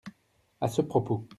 [0.61, 1.29] à ce propos.